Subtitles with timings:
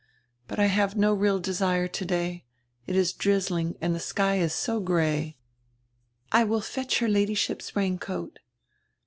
[0.47, 2.43] But I have no real desire today;
[2.87, 5.37] it is drizzling and die sky is so gray."
[6.31, 8.39] "I will fetch her Ladyship's raincoat."